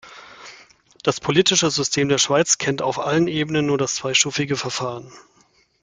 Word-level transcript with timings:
Das 1.03 1.19
politische 1.19 1.69
System 1.69 2.09
der 2.09 2.17
Schweiz 2.17 2.57
kennt 2.57 2.81
auf 2.81 2.97
allen 2.97 3.27
Ebenen 3.27 3.67
nur 3.67 3.77
das 3.77 3.93
zweistufige 3.93 4.55
Verfahren. 4.57 5.11